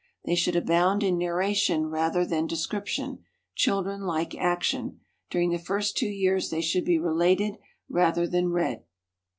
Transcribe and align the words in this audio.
They 0.25 0.33
should 0.33 0.55
abound 0.55 1.03
in 1.03 1.19
narration 1.19 1.85
rather 1.85 2.25
than 2.25 2.47
description. 2.47 3.23
Children 3.53 4.01
like 4.01 4.33
action. 4.33 5.01
During 5.29 5.51
the 5.51 5.59
first 5.59 5.95
two 5.95 6.09
years 6.09 6.49
they 6.49 6.61
should 6.61 6.85
be 6.85 6.97
related 6.97 7.59
rather 7.87 8.25
than 8.27 8.49
read. 8.49 8.81